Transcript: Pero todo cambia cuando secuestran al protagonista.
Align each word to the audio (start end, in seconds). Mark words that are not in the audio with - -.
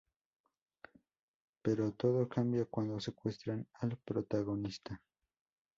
Pero 1.61 1.91
todo 1.93 2.27
cambia 2.27 2.65
cuando 2.65 2.99
secuestran 2.99 3.67
al 3.81 3.99
protagonista. 3.99 4.99